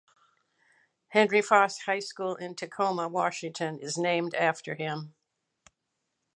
Henry 1.09 1.43
Foss 1.43 1.77
High 1.81 1.99
School 1.99 2.33
in 2.35 2.55
Tacoma, 2.55 3.07
Washington 3.07 3.77
is 3.77 3.99
named 3.99 4.33
after 4.33 4.73
him. 4.73 5.13